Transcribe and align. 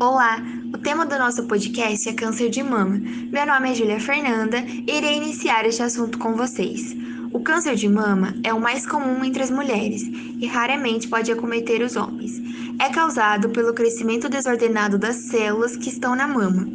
Olá, 0.00 0.42
o 0.72 0.78
tema 0.78 1.06
do 1.06 1.18
nosso 1.18 1.44
podcast 1.44 2.08
é 2.08 2.12
câncer 2.12 2.48
de 2.50 2.62
mama. 2.62 3.00
Meu 3.30 3.46
nome 3.46 3.70
é 3.70 3.74
Júlia 3.74 4.00
Fernanda 4.00 4.58
e 4.58 4.96
irei 4.96 5.16
iniciar 5.16 5.64
este 5.64 5.82
assunto 5.82 6.18
com 6.18 6.34
vocês. 6.34 6.96
O 7.32 7.40
câncer 7.40 7.76
de 7.76 7.88
mama 7.88 8.34
é 8.42 8.52
o 8.52 8.60
mais 8.60 8.86
comum 8.86 9.24
entre 9.24 9.42
as 9.42 9.50
mulheres 9.50 10.02
e 10.02 10.46
raramente 10.46 11.08
pode 11.08 11.30
acometer 11.30 11.82
os 11.82 11.96
homens. 11.96 12.40
É 12.78 12.88
causado 12.88 13.50
pelo 13.50 13.74
crescimento 13.74 14.28
desordenado 14.28 14.98
das 14.98 15.16
células 15.16 15.76
que 15.76 15.88
estão 15.88 16.16
na 16.16 16.26
mama. 16.26 16.66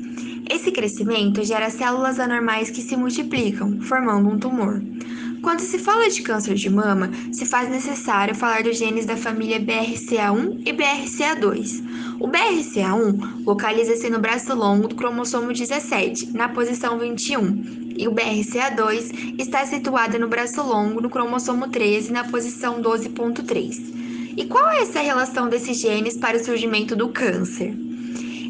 Esse 0.49 0.71
crescimento 0.71 1.43
gera 1.43 1.69
células 1.69 2.19
anormais 2.19 2.69
que 2.69 2.81
se 2.81 2.95
multiplicam, 2.95 3.81
formando 3.81 4.29
um 4.29 4.39
tumor. 4.39 4.81
Quando 5.41 5.59
se 5.59 5.77
fala 5.77 6.09
de 6.09 6.21
câncer 6.21 6.55
de 6.55 6.69
mama, 6.69 7.11
se 7.31 7.45
faz 7.45 7.69
necessário 7.69 8.35
falar 8.35 8.63
dos 8.63 8.77
genes 8.77 9.05
da 9.05 9.15
família 9.15 9.59
BRCA1 9.59 10.61
e 10.65 10.73
BRCA2. 10.73 11.83
O 12.19 12.27
BRCA1 12.27 13.45
localiza-se 13.45 14.09
no 14.09 14.19
braço 14.19 14.53
longo 14.55 14.87
do 14.87 14.95
cromossomo 14.95 15.53
17, 15.53 16.31
na 16.35 16.49
posição 16.49 16.97
21, 16.97 17.93
e 17.97 18.07
o 18.07 18.11
BRCA2 18.11 19.35
está 19.39 19.65
situado 19.65 20.17
no 20.19 20.27
braço 20.27 20.61
longo 20.61 21.01
do 21.01 21.09
cromossomo 21.09 21.67
13, 21.67 22.11
na 22.11 22.23
posição 22.23 22.81
12.3. 22.81 24.35
E 24.35 24.45
qual 24.45 24.69
é 24.69 24.81
essa 24.81 24.99
relação 24.99 25.49
desses 25.49 25.79
genes 25.79 26.17
para 26.17 26.37
o 26.37 26.43
surgimento 26.43 26.95
do 26.95 27.09
câncer? 27.09 27.75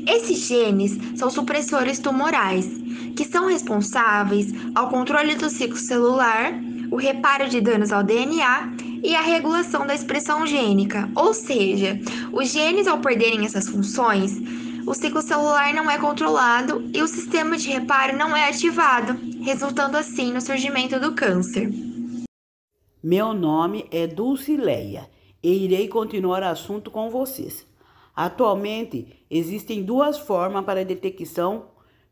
Esses 0.07 0.47
genes 0.47 0.97
são 1.15 1.29
supressores 1.29 1.99
tumorais, 1.99 2.69
que 3.15 3.25
são 3.25 3.47
responsáveis 3.47 4.53
ao 4.73 4.89
controle 4.89 5.35
do 5.35 5.49
ciclo 5.49 5.77
celular, 5.77 6.53
o 6.91 6.95
reparo 6.95 7.49
de 7.49 7.61
danos 7.61 7.91
ao 7.91 8.03
DNA 8.03 8.73
e 9.03 9.15
a 9.15 9.21
regulação 9.21 9.85
da 9.85 9.93
expressão 9.93 10.45
gênica, 10.45 11.09
ou 11.15 11.33
seja, 11.33 11.99
os 12.31 12.51
genes, 12.51 12.87
ao 12.87 12.99
perderem 12.99 13.45
essas 13.45 13.67
funções, 13.67 14.37
o 14.85 14.93
ciclo 14.93 15.21
celular 15.21 15.73
não 15.73 15.91
é 15.91 15.97
controlado 15.97 16.89
e 16.93 17.01
o 17.01 17.07
sistema 17.07 17.57
de 17.57 17.69
reparo 17.69 18.17
não 18.17 18.35
é 18.35 18.47
ativado, 18.47 19.19
resultando 19.43 19.97
assim 19.97 20.31
no 20.31 20.39
surgimento 20.39 20.99
do 20.99 21.13
câncer. 21.13 21.69
Meu 23.03 23.33
nome 23.33 23.85
é 23.91 24.07
Dulcileia 24.07 25.09
e 25.43 25.65
irei 25.65 25.87
continuar 25.87 26.41
o 26.41 26.47
assunto 26.47 26.89
com 26.89 27.09
vocês. 27.09 27.67
Atualmente, 28.15 29.25
existem 29.29 29.83
duas 29.83 30.17
formas 30.17 30.65
para 30.65 30.83
detecção 30.83 31.67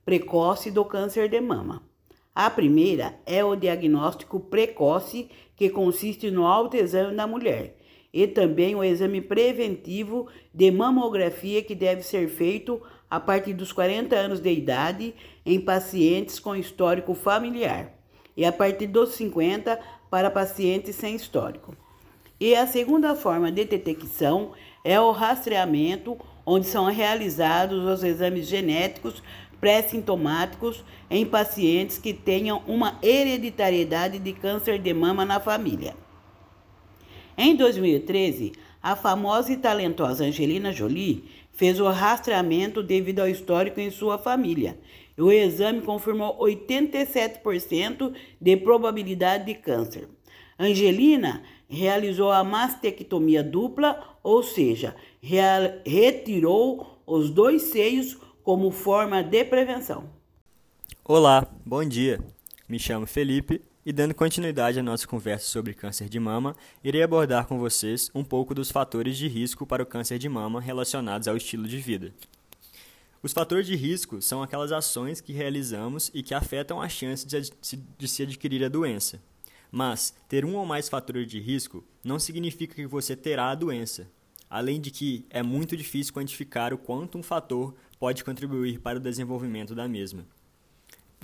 precoce 0.06 0.70
do 0.70 0.86
câncer 0.86 1.28
de 1.28 1.42
mama. 1.42 1.82
A 2.36 2.50
primeira 2.50 3.18
é 3.26 3.46
o 3.46 3.56
diagnóstico 3.56 4.42
precoce, 4.42 5.30
que 5.56 5.70
consiste 5.70 6.30
no 6.30 6.46
autoexame 6.46 7.16
da 7.16 7.26
mulher, 7.26 7.78
e 8.14 8.28
também 8.28 8.76
o 8.76 8.84
exame 8.84 9.22
preventivo 9.22 10.28
de 10.54 10.70
mamografia, 10.70 11.64
que 11.64 11.74
deve 11.74 12.04
ser 12.04 12.28
feito 12.28 12.82
a 13.10 13.22
partir 13.22 13.54
dos 13.54 13.72
40 13.72 14.14
anos 14.18 14.42
de 14.42 14.52
idade 14.52 15.16
em 15.46 15.62
pacientes 15.62 16.38
com 16.38 16.58
histórico 16.58 17.14
familiar, 17.14 17.94
e 18.36 18.44
a 18.44 18.52
partir 18.52 18.88
dos 18.88 19.12
50 19.12 19.80
para 20.10 20.30
pacientes 20.30 20.98
sem 20.98 21.16
histórico. 21.16 21.74
E 22.38 22.54
a 22.54 22.68
segunda 22.68 23.16
forma 23.16 23.50
de 23.50 23.64
detecção 23.64 24.52
é 24.84 25.00
o 25.00 25.12
rastreamento, 25.12 26.18
onde 26.46 26.68
são 26.68 26.86
realizados 26.86 27.82
os 27.86 28.04
exames 28.04 28.46
genéticos 28.46 29.24
pré-sintomáticos 29.66 30.84
em 31.10 31.26
pacientes 31.26 31.98
que 31.98 32.14
tenham 32.14 32.62
uma 32.68 33.00
hereditariedade 33.02 34.20
de 34.20 34.32
câncer 34.32 34.78
de 34.78 34.94
mama 34.94 35.26
na 35.26 35.40
família. 35.40 35.96
Em 37.36 37.56
2013, 37.56 38.52
a 38.80 38.96
famosa 38.96 39.52
e 39.52 39.58
talentosa 39.58 40.24
Angelina 40.24 40.72
Jolie 40.72 41.24
fez 41.52 41.80
o 41.80 41.90
rastreamento 41.90 42.84
devido 42.84 43.22
ao 43.22 43.28
histórico 43.28 43.80
em 43.80 43.90
sua 43.90 44.20
família. 44.20 44.78
O 45.18 45.32
exame 45.32 45.82
confirmou 45.82 46.38
87% 46.38 48.14
de 48.40 48.58
probabilidade 48.58 49.48
de 49.48 49.56
câncer. 49.56 50.08
Angelina 50.60 51.42
realizou 51.68 52.32
a 52.32 52.44
mastectomia 52.44 53.42
dupla, 53.42 54.16
ou 54.22 54.44
seja, 54.44 54.96
retirou 55.84 57.02
os 57.08 57.32
dois 57.32 57.64
seios 57.64 58.16
como 58.46 58.70
forma 58.70 59.24
de 59.24 59.44
prevenção. 59.44 60.08
Olá, 61.04 61.52
bom 61.66 61.84
dia. 61.84 62.20
Me 62.70 62.78
chamo 62.78 63.08
Felipe 63.08 63.60
e, 63.84 63.92
dando 63.92 64.14
continuidade 64.14 64.78
à 64.78 64.84
nossa 64.84 65.08
conversa 65.08 65.48
sobre 65.48 65.74
câncer 65.74 66.08
de 66.08 66.20
mama, 66.20 66.56
irei 66.84 67.02
abordar 67.02 67.48
com 67.48 67.58
vocês 67.58 68.12
um 68.14 68.24
pouco 68.24 68.54
dos 68.54 68.70
fatores 68.70 69.18
de 69.18 69.28
risco 69.28 69.66
para 69.66 69.82
o 69.82 69.86
câncer 69.86 70.20
de 70.20 70.30
mama 70.30 70.62
relacionados 70.62 71.28
ao 71.28 71.36
estilo 71.36 71.68
de 71.68 71.80
vida. 71.80 72.14
Os 73.24 73.34
fatores 73.34 73.66
de 73.66 73.76
risco 73.76 74.22
são 74.22 74.44
aquelas 74.44 74.72
ações 74.72 75.20
que 75.20 75.34
realizamos 75.34 76.12
e 76.14 76.22
que 76.22 76.36
afetam 76.36 76.80
a 76.80 76.88
chance 76.88 77.26
de 77.26 78.08
se 78.08 78.22
adquirir 78.22 78.64
a 78.64 78.70
doença. 78.70 79.20
Mas 79.72 80.14
ter 80.30 80.46
um 80.46 80.56
ou 80.56 80.68
mais 80.68 80.88
fatores 80.88 81.28
de 81.28 81.40
risco 81.40 81.84
não 82.04 82.20
significa 82.20 82.76
que 82.76 82.86
você 82.86 83.16
terá 83.16 83.50
a 83.50 83.56
doença, 83.56 84.08
além 84.50 84.80
de 84.80 84.92
que 84.92 85.26
é 85.30 85.42
muito 85.42 85.76
difícil 85.76 86.14
quantificar 86.14 86.74
o 86.74 86.78
quanto 86.78 87.18
um 87.18 87.24
fator 87.24 87.76
pode 88.00 88.24
contribuir 88.24 88.80
para 88.80 88.98
o 88.98 89.02
desenvolvimento 89.02 89.74
da 89.74 89.88
mesma. 89.88 90.26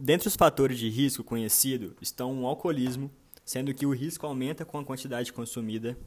Dentre 0.01 0.27
os 0.27 0.35
fatores 0.35 0.79
de 0.79 0.89
risco 0.89 1.23
conhecido 1.23 1.95
estão 2.01 2.41
o 2.41 2.47
alcoolismo, 2.47 3.11
sendo 3.45 3.73
que 3.73 3.85
o 3.85 3.93
risco 3.93 4.25
aumenta 4.25 4.65
com 4.65 4.79
a 4.79 4.83
quantidade 4.83 5.31
consumida, 5.31 5.97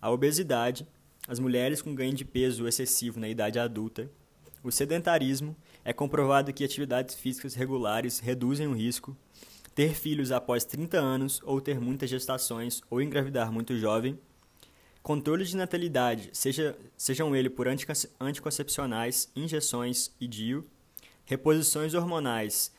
a 0.00 0.10
obesidade, 0.10 0.86
as 1.26 1.38
mulheres 1.38 1.80
com 1.80 1.94
ganho 1.94 2.12
de 2.12 2.24
peso 2.24 2.66
excessivo 2.66 3.20
na 3.20 3.28
idade 3.28 3.58
adulta, 3.58 4.10
o 4.62 4.70
sedentarismo, 4.70 5.56
é 5.84 5.92
comprovado 5.92 6.52
que 6.52 6.64
atividades 6.64 7.14
físicas 7.14 7.54
regulares 7.54 8.18
reduzem 8.18 8.66
o 8.66 8.74
risco, 8.74 9.16
ter 9.74 9.94
filhos 9.94 10.32
após 10.32 10.64
30 10.64 10.98
anos 10.98 11.40
ou 11.44 11.60
ter 11.60 11.80
muitas 11.80 12.10
gestações 12.10 12.82
ou 12.90 13.00
engravidar 13.00 13.52
muito 13.52 13.78
jovem, 13.78 14.18
Controle 15.08 15.42
de 15.42 15.56
natalidade, 15.56 16.28
seja, 16.34 16.76
sejam 16.94 17.34
ele 17.34 17.48
por 17.48 17.66
anticoncepcionais, 17.66 19.32
injeções 19.34 20.10
e 20.20 20.28
DIU, 20.28 20.66
reposições 21.24 21.94
hormonais 21.94 22.70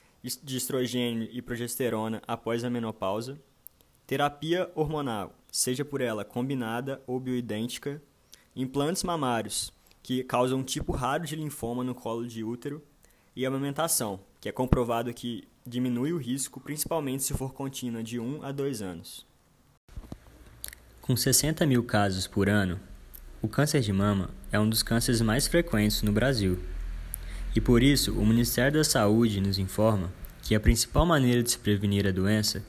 de 0.44 0.56
estrogênio 0.56 1.28
e 1.32 1.42
progesterona 1.42 2.22
após 2.28 2.64
a 2.64 2.70
menopausa, 2.70 3.42
terapia 4.06 4.72
hormonal, 4.76 5.34
seja 5.52 5.84
por 5.84 6.02
ela 6.02 6.24
combinada 6.24 7.02
ou 7.08 7.20
bioidêntica, 7.20 8.00
implantes 8.56 9.02
mamários, 9.04 9.74
que 10.04 10.24
causam 10.24 10.60
um 10.60 10.64
tipo 10.64 10.92
raro 10.92 11.26
de 11.26 11.36
linfoma 11.36 11.84
no 11.84 11.96
colo 11.96 12.28
de 12.28 12.44
útero, 12.44 12.80
e 13.36 13.44
amamentação, 13.44 14.20
que 14.40 14.48
é 14.48 14.52
comprovado 14.52 15.12
que 15.16 15.48
diminui 15.66 16.14
o 16.14 16.18
risco, 16.18 16.60
principalmente 16.60 17.24
se 17.24 17.34
for 17.34 17.56
contínua 17.56 18.04
de 18.04 18.20
1 18.20 18.44
a 18.44 18.52
2 18.52 18.84
anos. 18.84 19.28
Com 21.10 21.18
60 21.18 21.66
mil 21.66 21.84
casos 21.84 22.28
por 22.28 22.48
ano, 22.48 22.80
o 23.42 23.48
câncer 23.48 23.82
de 23.82 23.92
mama 23.92 24.30
é 24.52 24.60
um 24.60 24.70
dos 24.70 24.84
cânceres 24.84 25.22
mais 25.22 25.48
frequentes 25.48 26.04
no 26.04 26.12
Brasil. 26.12 26.60
E 27.56 27.60
por 27.60 27.82
isso, 27.82 28.14
o 28.14 28.24
Ministério 28.24 28.78
da 28.78 28.84
Saúde 28.84 29.42
nos 29.42 29.58
informa 29.58 30.14
que 30.44 30.54
a 30.54 30.60
principal 30.60 31.08
maneira 31.08 31.42
de 31.42 31.50
se 31.50 31.58
prevenir 31.58 32.06
a 32.06 32.12
doença 32.12 32.64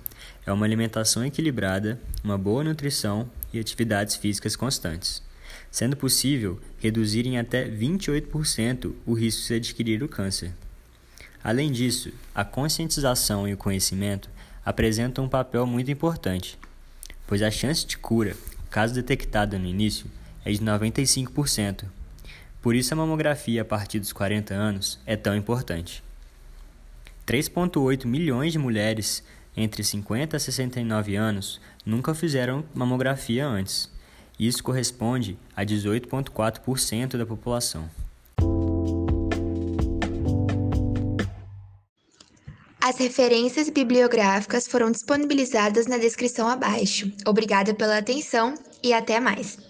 é 0.47 0.51
uma 0.51 0.65
alimentação 0.65 1.23
equilibrada, 1.23 2.01
uma 2.25 2.39
boa 2.39 2.65
nutrição 2.65 3.31
e 3.53 3.61
atividades 3.61 4.17
físicas 4.17 4.57
constantes, 4.57 5.23
sendo 5.71 5.95
possível 5.95 6.59
reduzir 6.79 7.27
em 7.27 7.37
até 7.37 7.69
28% 7.69 8.95
o 9.05 9.13
risco 9.13 9.49
de 9.49 9.55
adquirir 9.57 10.03
o 10.03 10.09
câncer. 10.09 10.55
Além 11.45 11.71
disso, 11.71 12.11
a 12.35 12.43
conscientização 12.43 13.47
e 13.47 13.53
o 13.53 13.59
conhecimento 13.59 14.31
apresentam 14.65 15.27
um 15.27 15.29
papel 15.29 15.67
muito 15.67 15.91
importante 15.91 16.59
pois 17.31 17.43
a 17.43 17.51
chance 17.51 17.87
de 17.87 17.97
cura, 17.97 18.37
caso 18.69 18.93
detectada 18.93 19.57
no 19.57 19.65
início, 19.65 20.11
é 20.45 20.51
de 20.51 20.59
95%. 20.59 21.85
Por 22.61 22.75
isso 22.75 22.93
a 22.93 22.97
mamografia 22.97 23.63
a 23.63 23.65
partir 23.65 24.01
dos 24.01 24.13
40 24.13 24.53
anos 24.53 24.99
é 25.07 25.15
tão 25.15 25.37
importante. 25.37 26.03
3,8 27.25 28.05
milhões 28.05 28.51
de 28.51 28.59
mulheres 28.59 29.23
entre 29.57 29.85
50 29.85 30.37
e 30.37 30.41
69 30.41 31.15
anos 31.15 31.61
nunca 31.87 32.17
fizeram 32.17 32.65
mamografia 32.75 33.47
antes. 33.47 33.89
Isso 34.37 34.65
corresponde 34.65 35.39
a 35.55 35.65
18,4% 35.65 37.17
da 37.17 37.25
população. 37.25 37.89
As 42.83 42.97
referências 42.97 43.69
bibliográficas 43.69 44.67
foram 44.67 44.91
disponibilizadas 44.91 45.87
na 45.87 45.99
descrição 45.99 46.49
abaixo. 46.49 47.13
Obrigada 47.27 47.75
pela 47.75 47.99
atenção 47.99 48.55
e 48.83 48.95
até 48.95 49.21
mais! 49.21 49.70